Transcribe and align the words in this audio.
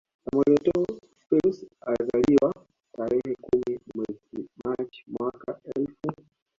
Samuel 0.23 0.53
Etoo 0.53 0.85
Fils 1.29 1.65
alizaliwa 1.87 2.53
tarehe 2.97 3.35
kumi 3.41 3.79
mwezi 3.95 4.49
Machi 4.65 5.03
mwaka 5.07 5.59
elfu 5.75 6.13